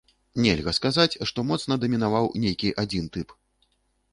[0.43, 3.37] Нельга сказаць, што моцна дамінаваў нейкі адзін тып.